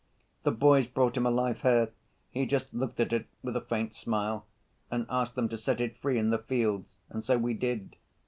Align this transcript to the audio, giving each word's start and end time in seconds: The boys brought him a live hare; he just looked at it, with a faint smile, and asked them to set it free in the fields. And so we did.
The 0.41 0.49
boys 0.51 0.87
brought 0.87 1.15
him 1.15 1.27
a 1.27 1.29
live 1.29 1.61
hare; 1.61 1.91
he 2.31 2.47
just 2.47 2.73
looked 2.73 2.99
at 2.99 3.13
it, 3.13 3.27
with 3.43 3.55
a 3.55 3.61
faint 3.61 3.93
smile, 3.93 4.47
and 4.89 5.05
asked 5.11 5.35
them 5.35 5.47
to 5.49 5.57
set 5.59 5.79
it 5.79 5.95
free 5.99 6.17
in 6.17 6.31
the 6.31 6.39
fields. 6.39 6.97
And 7.11 7.23
so 7.23 7.37
we 7.37 7.53
did. 7.53 7.95